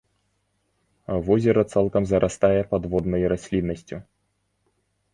Возера 1.27 1.63
цалкам 1.75 2.03
зарастае 2.13 2.53
падводнай 2.75 3.23
расліннасцю. 3.37 4.05